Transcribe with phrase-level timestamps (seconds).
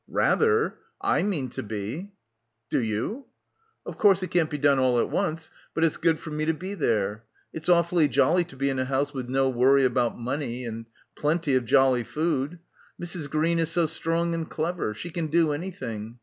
[0.09, 0.79] "Rather.
[0.99, 2.11] I mean to be."
[2.71, 3.25] "Do you?"
[3.85, 5.51] "Of course it can't be done all at once.
[5.75, 7.25] But it's good for me to be there.
[7.53, 11.53] It's awfully jolly to be in a house with no worry about money and plenty
[11.53, 12.57] of jolly food.
[12.99, 13.29] Mrs.
[13.29, 14.95] Green is so strong and clever.
[14.95, 16.17] She can do anything.